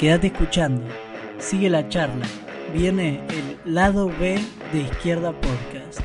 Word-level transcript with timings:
Quédate 0.00 0.28
escuchando. 0.28 0.86
Sigue 1.38 1.68
la 1.68 1.86
charla. 1.90 2.24
Viene 2.72 3.20
el 3.28 3.74
lado 3.74 4.08
B 4.08 4.40
de 4.72 4.80
Izquierda 4.80 5.30
Podcast. 5.30 6.00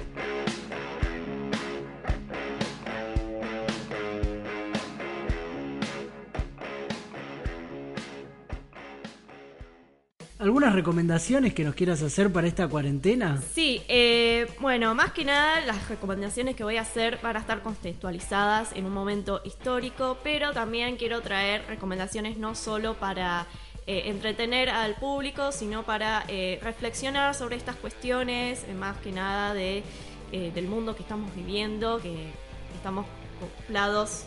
¿Algunas 10.39 10.73
recomendaciones 10.73 11.53
que 11.53 11.63
nos 11.63 11.73
quieras 11.73 12.01
hacer 12.01 12.33
para 12.33 12.47
esta 12.47 12.67
cuarentena? 12.67 13.41
Sí, 13.53 13.81
eh, 13.87 14.45
bueno, 14.59 14.93
más 14.93 15.13
que 15.13 15.23
nada 15.23 15.61
las 15.61 15.87
recomendaciones 15.87 16.57
que 16.57 16.65
voy 16.65 16.75
a 16.75 16.81
hacer 16.81 17.17
van 17.23 17.37
a 17.37 17.39
estar 17.39 17.61
contextualizadas 17.61 18.73
en 18.73 18.85
un 18.85 18.93
momento 18.93 19.41
histórico, 19.45 20.17
pero 20.21 20.51
también 20.51 20.97
quiero 20.97 21.21
traer 21.21 21.65
recomendaciones 21.69 22.37
no 22.37 22.55
solo 22.55 22.95
para 22.95 23.47
eh, 23.87 24.03
entretener 24.05 24.69
al 24.69 24.95
público, 24.95 25.51
sino 25.51 25.83
para 25.83 26.23
eh, 26.27 26.59
reflexionar 26.61 27.35
sobre 27.35 27.55
estas 27.55 27.75
cuestiones, 27.75 28.65
más 28.75 28.97
que 28.97 29.11
nada 29.11 29.53
de, 29.53 29.83
del 30.31 30.67
mundo 30.67 30.95
que 30.95 31.03
estamos 31.03 31.33
viviendo, 31.33 32.01
que 32.01 32.27
estamos 32.75 33.05
acoplados 33.37 34.25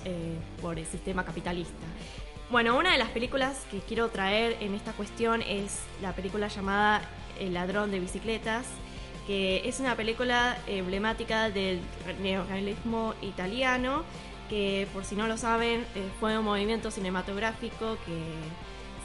por 0.62 0.78
el 0.78 0.86
sistema 0.86 1.22
capitalista. 1.22 1.84
Bueno, 2.50 2.78
una 2.78 2.92
de 2.92 2.98
las 2.98 3.10
películas 3.10 3.66
que 3.70 3.80
quiero 3.80 4.08
traer 4.08 4.56
en 4.60 4.74
esta 4.74 4.92
cuestión 4.92 5.42
es 5.42 5.80
la 6.00 6.14
película 6.14 6.48
llamada 6.48 7.02
El 7.38 7.52
ladrón 7.52 7.90
de 7.90 8.00
bicicletas, 8.00 8.64
que 9.26 9.68
es 9.68 9.80
una 9.80 9.94
película 9.96 10.56
emblemática 10.66 11.50
del 11.50 11.80
neorrealismo 12.22 13.12
italiano, 13.20 14.02
que 14.48 14.88
por 14.94 15.04
si 15.04 15.14
no 15.14 15.26
lo 15.26 15.36
saben 15.36 15.84
eh, 15.94 16.08
fue 16.18 16.38
un 16.38 16.44
movimiento 16.46 16.90
cinematográfico 16.90 17.98
que 18.06 18.18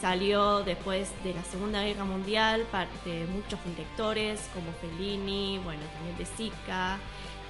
salió 0.04 0.66
después 0.66 1.10
de 1.24 1.34
la 1.34 1.42
Segunda 1.46 1.82
Guerra 1.82 2.04
Mundial 2.04 2.68
de 3.06 3.26
muchos 3.28 3.58
directores 3.64 4.50
como 4.54 4.74
Fellini, 4.74 5.62
bueno, 5.64 5.82
también 5.94 6.18
de 6.18 6.26
Sica, 6.26 7.00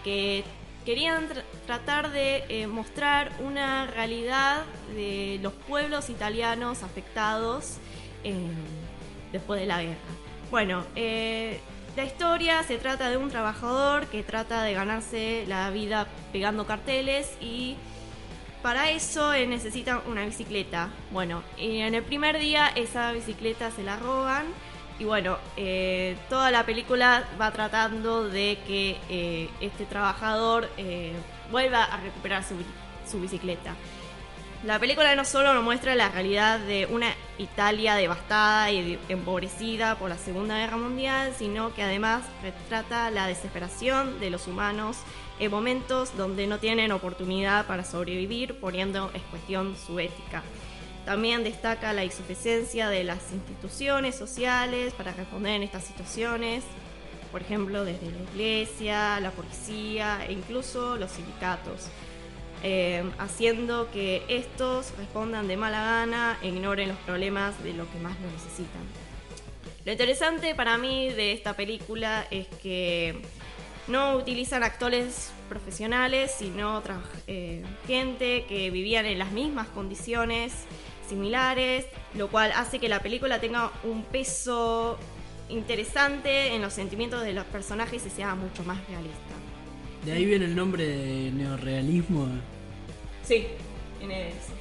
que 0.03 0.43
querían 0.85 1.29
tratar 1.65 2.11
de 2.11 2.43
eh, 2.49 2.67
mostrar 2.67 3.31
una 3.39 3.87
realidad 3.87 4.65
de 4.95 5.39
los 5.41 5.51
pueblos 5.51 6.11
italianos 6.11 6.83
afectados 6.83 7.77
eh, 8.23 8.35
después 9.31 9.59
de 9.59 9.65
la 9.65 9.81
guerra. 9.81 10.13
Bueno, 10.51 10.85
eh, 10.95 11.59
la 11.95 12.03
historia 12.03 12.61
se 12.61 12.77
trata 12.77 13.09
de 13.09 13.17
un 13.17 13.31
trabajador 13.31 14.05
que 14.05 14.21
trata 14.21 14.61
de 14.61 14.75
ganarse 14.75 15.45
la 15.47 15.71
vida 15.71 16.05
pegando 16.31 16.67
carteles 16.67 17.35
y 17.41 17.77
para 18.63 18.89
eso 18.89 19.33
necesita 19.33 20.01
una 20.07 20.25
bicicleta. 20.25 20.89
Bueno, 21.11 21.43
en 21.57 21.93
el 21.93 22.01
primer 22.01 22.39
día 22.39 22.67
esa 22.67 23.11
bicicleta 23.11 23.69
se 23.69 23.83
la 23.83 23.97
roban 23.97 24.45
y 24.99 25.03
bueno, 25.03 25.37
eh, 25.57 26.15
toda 26.29 26.49
la 26.49 26.65
película 26.65 27.27
va 27.39 27.51
tratando 27.51 28.29
de 28.29 28.57
que 28.65 28.97
eh, 29.09 29.49
este 29.59 29.85
trabajador 29.85 30.69
eh, 30.77 31.11
vuelva 31.51 31.83
a 31.83 31.97
recuperar 31.97 32.43
su, 32.43 32.55
su, 33.09 33.19
bicicleta. 33.19 33.73
La 34.63 34.79
película 34.79 35.13
no 35.13 35.25
solo 35.25 35.53
nos 35.53 35.61
muestra 35.61 35.93
la 35.93 36.07
realidad 36.07 36.57
de 36.57 36.85
una 36.85 37.13
Italia 37.37 37.95
devastada 37.95 38.71
y 38.71 38.97
empobrecida 39.09 39.99
por 39.99 40.09
la 40.09 40.17
Segunda 40.17 40.57
Guerra 40.57 40.77
Mundial, 40.77 41.33
sino 41.37 41.73
que 41.73 41.83
además 41.83 42.23
retrata 42.41 43.11
la 43.11 43.27
desesperación 43.27 44.21
de 44.21 44.29
los 44.29 44.47
humanos 44.47 44.95
en 45.37 45.51
momentos 45.51 46.15
donde 46.15 46.47
no 46.47 46.59
tienen 46.59 46.93
oportunidad 46.93 47.67
para 47.67 47.83
sobrevivir, 47.83 48.57
poniendo 48.61 49.11
en 49.13 49.21
cuestión 49.23 49.75
su 49.75 49.99
ética. 49.99 50.43
También 51.03 51.43
destaca 51.43 51.91
la 51.91 52.05
insuficiencia 52.05 52.87
de 52.87 53.03
las 53.03 53.33
instituciones 53.33 54.15
sociales 54.15 54.93
para 54.93 55.11
responder 55.11 55.55
en 55.55 55.63
estas 55.63 55.83
situaciones, 55.83 56.63
por 57.33 57.41
ejemplo, 57.41 57.83
desde 57.83 58.09
la 58.09 58.31
iglesia, 58.31 59.19
la 59.19 59.31
policía 59.31 60.25
e 60.25 60.31
incluso 60.31 60.95
los 60.95 61.11
sindicatos, 61.11 61.89
eh, 62.63 63.03
haciendo 63.19 63.91
que 63.91 64.23
estos 64.29 64.95
respondan 64.97 65.47
de 65.47 65.57
mala 65.57 65.83
gana 65.83 66.37
e 66.41 66.47
ignoren 66.47 66.87
los 66.87 66.97
problemas 66.99 67.61
de 67.63 67.73
lo 67.73 67.91
que 67.91 67.99
más 67.99 68.19
lo 68.21 68.31
necesitan. 68.31 68.81
Lo 69.85 69.91
interesante 69.91 70.55
para 70.55 70.77
mí 70.77 71.09
de 71.09 71.33
esta 71.33 71.55
película 71.55 72.25
es 72.31 72.47
que 72.47 73.21
no 73.87 74.15
utilizan 74.15 74.63
actores 74.63 75.33
profesionales, 75.49 76.33
sino 76.37 76.81
eh, 77.27 77.63
gente 77.85 78.45
que 78.47 78.71
vivían 78.71 79.05
en 79.05 79.19
las 79.19 79.33
mismas 79.33 79.67
condiciones 79.67 80.53
similares, 81.09 81.85
lo 82.15 82.29
cual 82.29 82.53
hace 82.55 82.79
que 82.79 82.87
la 82.87 83.01
película 83.01 83.41
tenga 83.41 83.71
un 83.83 84.03
peso 84.03 84.97
interesante 85.49 86.55
en 86.55 86.61
los 86.61 86.73
sentimientos 86.73 87.23
de 87.23 87.33
los 87.33 87.43
personajes 87.45 88.05
y 88.05 88.09
sea 88.09 88.35
mucho 88.35 88.63
más 88.63 88.77
realista. 88.87 89.33
¿De 90.05 90.13
ahí 90.13 90.25
viene 90.25 90.45
el 90.45 90.55
nombre 90.55 90.85
de 90.85 91.31
neorealismo? 91.31 92.27
Sí, 93.23 93.47
viene 93.99 94.29
eso. 94.29 94.53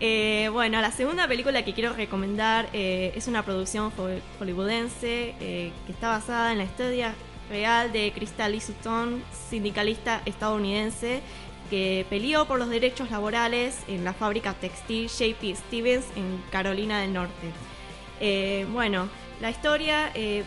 Eh, 0.00 0.48
bueno, 0.50 0.80
la 0.80 0.90
segunda 0.90 1.28
película 1.28 1.62
que 1.64 1.74
quiero 1.74 1.92
recomendar 1.92 2.68
eh, 2.72 3.12
es 3.14 3.28
una 3.28 3.44
producción 3.44 3.92
hollywoodense 4.38 5.34
eh, 5.40 5.72
que 5.86 5.92
está 5.92 6.08
basada 6.08 6.52
en 6.52 6.58
la 6.58 6.64
historia 6.64 7.14
real 7.50 7.92
de 7.92 8.12
Crystal 8.14 8.58
Sutton, 8.60 9.22
sindicalista 9.50 10.22
estadounidense 10.24 11.20
que 11.70 12.04
peleó 12.10 12.46
por 12.46 12.58
los 12.58 12.68
derechos 12.68 13.10
laborales 13.10 13.78
en 13.86 14.04
la 14.04 14.12
fábrica 14.12 14.54
textil 14.54 15.08
JP 15.08 15.56
Stevens 15.56 16.04
en 16.16 16.42
Carolina 16.50 17.00
del 17.00 17.12
Norte. 17.12 17.52
Eh, 18.20 18.66
bueno, 18.72 19.08
la 19.40 19.50
historia 19.50 20.10
eh, 20.14 20.42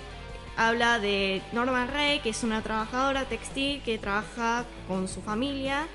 habla 0.57 0.99
de 0.99 1.41
Norman 1.53 1.87
Ray, 1.87 2.19
que 2.19 2.29
es 2.29 2.43
una 2.43 2.61
trabajadora 2.61 3.25
textil 3.25 3.81
que 3.83 3.97
trabaja 3.97 4.65
con 4.87 5.07
su 5.07 5.21
familia 5.21 5.87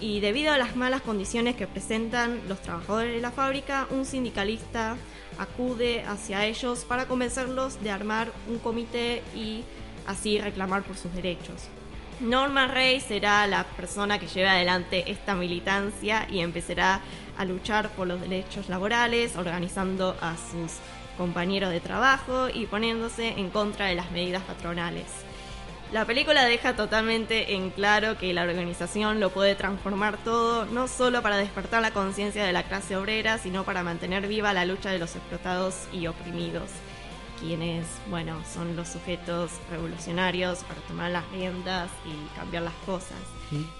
y 0.00 0.20
debido 0.20 0.52
a 0.52 0.58
las 0.58 0.76
malas 0.76 1.02
condiciones 1.02 1.56
que 1.56 1.66
presentan 1.66 2.40
los 2.48 2.60
trabajadores 2.60 3.14
de 3.14 3.20
la 3.20 3.30
fábrica, 3.30 3.86
un 3.90 4.04
sindicalista 4.04 4.96
acude 5.38 6.02
hacia 6.04 6.44
ellos 6.46 6.84
para 6.84 7.06
convencerlos 7.06 7.82
de 7.82 7.90
armar 7.90 8.32
un 8.48 8.58
comité 8.58 9.22
y 9.34 9.64
así 10.06 10.40
reclamar 10.40 10.82
por 10.82 10.96
sus 10.96 11.12
derechos. 11.14 11.68
Norman 12.20 12.70
Rey 12.70 13.00
será 13.00 13.46
la 13.46 13.64
persona 13.64 14.18
que 14.18 14.28
lleve 14.28 14.48
adelante 14.48 15.10
esta 15.10 15.34
militancia 15.34 16.26
y 16.30 16.40
empezará 16.40 17.00
a 17.36 17.44
luchar 17.44 17.90
por 17.90 18.06
los 18.06 18.20
derechos 18.20 18.68
laborales, 18.68 19.36
organizando 19.36 20.16
a 20.20 20.36
sus 20.36 20.78
compañeros 21.18 21.70
de 21.70 21.80
trabajo 21.80 22.48
y 22.48 22.66
poniéndose 22.66 23.28
en 23.28 23.50
contra 23.50 23.86
de 23.86 23.96
las 23.96 24.10
medidas 24.12 24.42
patronales. 24.42 25.06
La 25.94 26.06
película 26.06 26.44
deja 26.44 26.74
totalmente 26.74 27.54
en 27.54 27.70
claro 27.70 28.18
que 28.18 28.32
la 28.32 28.42
organización 28.42 29.20
lo 29.20 29.30
puede 29.30 29.54
transformar 29.54 30.16
todo, 30.24 30.66
no 30.66 30.88
solo 30.88 31.22
para 31.22 31.36
despertar 31.36 31.82
la 31.82 31.92
conciencia 31.92 32.44
de 32.44 32.52
la 32.52 32.64
clase 32.64 32.96
obrera, 32.96 33.38
sino 33.38 33.62
para 33.62 33.84
mantener 33.84 34.26
viva 34.26 34.52
la 34.52 34.64
lucha 34.64 34.90
de 34.90 34.98
los 34.98 35.14
explotados 35.14 35.86
y 35.92 36.08
oprimidos 36.08 36.68
quienes, 37.38 37.86
bueno, 38.10 38.42
son 38.52 38.74
los 38.74 38.88
sujetos 38.88 39.52
revolucionarios 39.70 40.64
para 40.64 40.80
tomar 40.80 41.12
las 41.12 41.30
riendas 41.30 41.88
y 42.04 42.36
cambiar 42.36 42.64
las 42.64 42.74
cosas. 42.86 43.18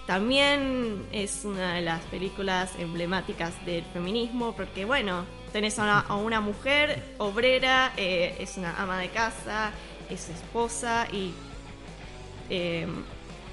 También 0.07 1.05
es 1.11 1.43
una 1.43 1.73
de 1.73 1.81
las 1.81 2.01
películas 2.03 2.71
emblemáticas 2.79 3.53
del 3.65 3.83
feminismo 3.91 4.53
porque, 4.55 4.85
bueno, 4.85 5.25
tenés 5.51 5.77
a 5.79 6.15
una, 6.15 6.39
mujer 6.39 7.15
obrera, 7.17 7.91
eh, 7.97 8.37
es 8.39 8.55
una 8.55 8.81
ama 8.81 8.99
de 8.99 9.09
casa, 9.09 9.71
es 10.09 10.29
esposa 10.29 11.09
y... 11.11 11.33
Eh, 12.49 12.87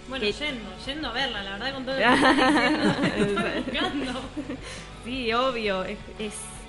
bueno, 0.09 0.25
yendo, 0.25 0.71
yendo 0.85 1.09
a 1.09 1.13
verla, 1.13 1.43
la 1.43 1.53
verdad, 1.53 1.73
con 1.75 1.85
todo 1.87 1.95
lo 1.95 2.01
que 3.65 3.81
Sí, 5.05 5.33
obvio, 5.33 5.85
es, 5.85 5.99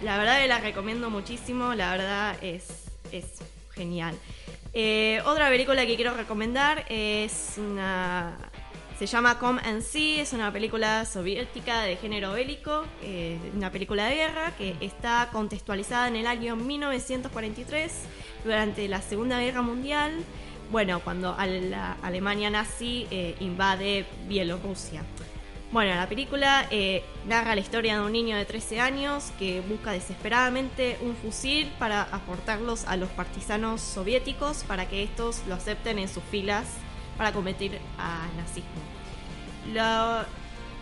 la 0.02 0.18
verdad 0.18 0.42
que 0.42 0.48
la 0.48 0.60
recomiendo 0.60 1.10
muchísimo, 1.10 1.74
la 1.74 1.92
verdad 1.92 2.36
es 2.42 2.84
es 3.14 3.26
genial. 3.74 4.16
Eh, 4.74 5.22
otra 5.26 5.50
película 5.50 5.86
que 5.86 5.96
quiero 5.96 6.14
recomendar 6.14 6.86
es 6.90 7.56
una. 7.58 8.38
se 8.98 9.06
llama 9.06 9.38
Come 9.38 9.62
and 9.64 9.82
See, 9.82 10.20
es 10.20 10.34
una 10.34 10.52
película 10.52 11.06
soviética 11.06 11.82
de 11.82 11.96
género 11.96 12.34
bélico, 12.34 12.84
eh, 13.04 13.38
una 13.56 13.72
película 13.72 14.06
de 14.06 14.16
guerra 14.16 14.52
que 14.58 14.76
está 14.82 15.30
contextualizada 15.32 16.08
en 16.08 16.16
el 16.16 16.28
año 16.28 16.56
1943 16.56 17.92
durante 18.44 18.88
la 18.88 19.02
Segunda 19.02 19.40
Guerra 19.40 19.62
Mundial, 19.62 20.12
bueno, 20.72 21.00
cuando 21.02 21.36
la 21.38 21.98
Alemania 22.02 22.50
nazi 22.50 23.08
eh, 23.12 23.36
invade 23.40 24.06
Bielorrusia. 24.28 25.04
Bueno, 25.72 25.96
la 25.96 26.08
película 26.08 26.68
eh, 26.70 27.04
narra 27.26 27.56
la 27.56 27.62
historia 27.62 27.96
de 27.96 28.06
un 28.06 28.12
niño 28.12 28.38
de 28.38 28.46
13 28.46 28.80
años 28.80 29.32
que 29.40 29.62
busca 29.62 29.92
desesperadamente 29.92 31.00
un 31.02 31.16
fusil 31.16 31.72
para 31.80 32.04
aportarlos 32.04 32.86
a 32.86 32.96
los 32.96 33.10
partisanos 33.10 33.82
soviéticos 33.82 34.64
para 34.66 34.88
que 34.88 35.02
estos 35.02 35.42
lo 35.48 35.56
acepten 35.56 35.98
en 35.98 36.08
sus 36.08 36.22
filas 36.26 36.66
para 37.18 37.32
combatir 37.32 37.80
a 37.98 38.28
nazismo. 38.38 38.70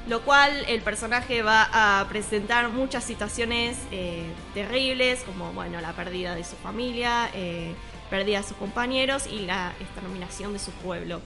Lo, 0.09 0.21
cual 0.23 0.65
el 0.67 0.81
personaje 0.81 1.41
va 1.41 1.69
a 1.71 2.05
presentar 2.09 2.67
muchas 2.69 3.05
situaciones 3.05 3.77
eh, 3.91 4.25
terribles, 4.53 5.23
como 5.23 5.53
bueno, 5.53 5.79
la 5.79 5.93
pérdida 5.93 6.35
de 6.35 6.43
su 6.43 6.57
familia, 6.57 7.29
pérdida 8.11 8.37
de 8.37 8.43
sus 8.43 8.57
compañeros 8.57 9.25
y 9.25 9.39
la 9.39 9.73
exterminación 9.79 10.53
de 10.53 10.59
su 10.59 10.69
pueblo. 10.71 11.21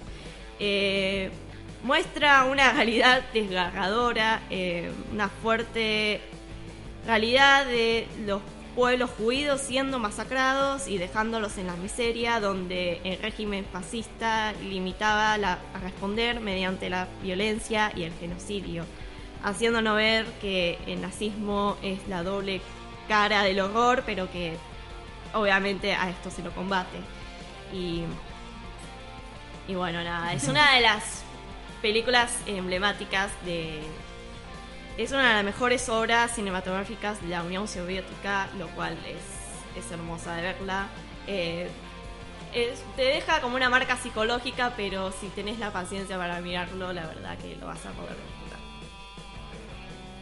Eh, 0.59 1.31
muestra 1.83 2.45
una 2.45 2.71
realidad 2.71 3.23
desgarradora, 3.33 4.41
una 5.11 5.27
fuerte 5.27 6.21
realidad 7.05 7.65
de 7.65 8.07
los 8.25 8.41
pueblos 8.75 9.09
judíos 9.11 9.61
siendo 9.61 9.99
masacrados 9.99 10.87
y 10.87 10.97
dejándolos 10.97 11.57
en 11.57 11.67
la 11.67 11.75
miseria, 11.77 12.39
donde 12.39 12.99
el 13.03 13.19
régimen 13.19 13.65
fascista 13.71 14.53
limitaba 14.63 15.33
a 15.33 15.79
responder 15.81 16.41
mediante 16.41 16.89
la 16.89 17.07
violencia 17.23 17.91
y 17.95 18.03
el 18.03 18.13
genocidio, 18.19 18.83
haciéndonos 19.43 19.95
ver 19.95 20.25
que 20.41 20.77
el 20.87 21.01
nazismo 21.01 21.77
es 21.81 22.05
la 22.09 22.23
doble 22.23 22.61
cara 23.07 23.43
del 23.43 23.61
horror, 23.61 24.03
pero 24.05 24.29
que 24.29 24.57
obviamente 25.35 25.93
a 25.93 26.09
esto 26.09 26.31
se 26.31 26.41
lo 26.41 26.51
combate. 26.51 26.97
Y, 27.71 28.03
y 29.67 29.75
bueno, 29.75 30.03
nada, 30.03 30.33
es 30.33 30.47
una 30.47 30.73
de 30.73 30.81
las 30.81 31.23
películas 31.81 32.35
emblemáticas 32.47 33.29
de, 33.45 33.83
es 34.97 35.11
una 35.11 35.27
de 35.29 35.33
las 35.35 35.43
mejores 35.43 35.89
obras 35.89 36.33
cinematográficas 36.35 37.21
de 37.21 37.27
la 37.27 37.43
Unión 37.43 37.67
Soviética, 37.67 38.47
lo 38.57 38.67
cual 38.69 38.97
es, 39.05 39.83
es 39.83 39.91
hermosa 39.91 40.35
de 40.35 40.41
verla. 40.41 40.87
Eh, 41.27 41.69
te 42.95 43.01
deja 43.03 43.41
como 43.41 43.57
una 43.57 43.69
marca 43.69 43.97
psicológica, 43.97 44.71
pero 44.77 45.11
si 45.11 45.27
tenés 45.27 45.59
la 45.59 45.71
paciencia 45.71 46.17
para 46.17 46.39
mirarlo, 46.39 46.93
la 46.93 47.05
verdad 47.05 47.37
que 47.37 47.57
lo 47.57 47.67
vas 47.67 47.85
a 47.85 47.91
poder 47.91 48.15
disfrutar. 48.15 48.44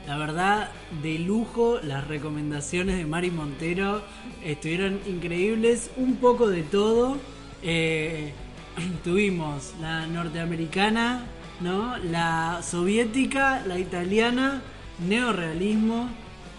La 0.07 0.17
verdad, 0.17 0.69
de 1.01 1.17
lujo, 1.17 1.79
las 1.81 2.05
recomendaciones 2.07 2.97
de 2.97 3.05
Mari 3.05 3.31
Montero 3.31 4.01
estuvieron 4.43 4.99
increíbles, 5.07 5.91
un 5.95 6.17
poco 6.17 6.49
de 6.49 6.63
todo. 6.63 7.17
Eh, 7.61 8.33
tuvimos 9.03 9.73
la 9.79 10.05
norteamericana, 10.07 11.25
¿no? 11.61 11.97
La 11.97 12.61
soviética, 12.63 13.63
la 13.65 13.79
italiana, 13.79 14.61
neorealismo 15.07 16.09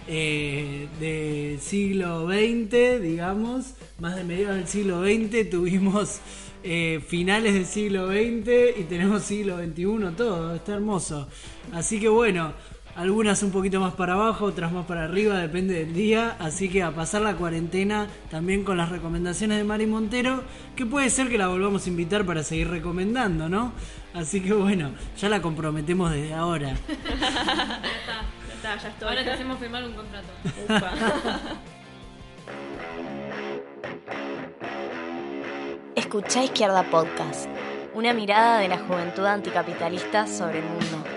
eh, 0.06 0.88
del 0.98 1.60
siglo 1.60 2.26
XX, 2.26 3.02
digamos, 3.02 3.74
más 3.98 4.16
de 4.16 4.24
mediados 4.24 4.56
del 4.56 4.68
siglo 4.68 5.02
XX, 5.02 5.50
tuvimos 5.50 6.20
eh, 6.62 7.02
finales 7.06 7.52
del 7.52 7.66
siglo 7.66 8.08
XX 8.08 8.78
y 8.80 8.84
tenemos 8.84 9.22
siglo 9.22 9.58
XXI, 9.58 10.16
todo, 10.16 10.54
está 10.54 10.74
hermoso. 10.74 11.28
Así 11.72 12.00
que 12.00 12.08
bueno, 12.08 12.54
algunas 12.96 13.42
un 13.42 13.50
poquito 13.50 13.80
más 13.80 13.94
para 13.94 14.14
abajo, 14.14 14.46
otras 14.46 14.72
más 14.72 14.86
para 14.86 15.04
arriba, 15.04 15.38
depende 15.38 15.74
del 15.74 15.92
día. 15.92 16.36
Así 16.38 16.68
que 16.68 16.82
a 16.82 16.92
pasar 16.92 17.22
la 17.22 17.34
cuarentena 17.34 18.06
también 18.30 18.64
con 18.64 18.76
las 18.76 18.88
recomendaciones 18.88 19.58
de 19.58 19.64
Mari 19.64 19.86
Montero, 19.86 20.42
que 20.76 20.86
puede 20.86 21.10
ser 21.10 21.28
que 21.28 21.38
la 21.38 21.48
volvamos 21.48 21.86
a 21.86 21.88
invitar 21.90 22.24
para 22.24 22.42
seguir 22.42 22.68
recomendando, 22.68 23.48
¿no? 23.48 23.72
Así 24.14 24.40
que 24.40 24.52
bueno, 24.52 24.92
ya 25.18 25.28
la 25.28 25.42
comprometemos 25.42 26.12
desde 26.12 26.34
ahora. 26.34 26.68
ya 26.88 26.94
está, 26.94 28.22
ya 28.48 28.54
está, 28.54 28.76
ya 28.76 28.88
estoy. 28.88 29.08
Ahora 29.08 29.24
te 29.24 29.30
hacemos 29.32 29.58
firmar 29.58 29.84
un 29.84 29.94
contrato. 29.94 30.28
Escucha 35.96 36.42
Izquierda 36.44 36.82
Podcast, 36.90 37.48
una 37.94 38.12
mirada 38.12 38.58
de 38.58 38.68
la 38.68 38.78
juventud 38.78 39.24
anticapitalista 39.24 40.26
sobre 40.26 40.58
el 40.58 40.64
mundo. 40.64 41.13